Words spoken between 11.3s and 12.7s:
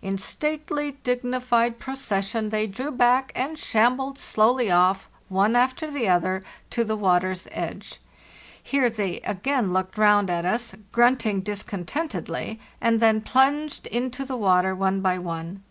discontentedly,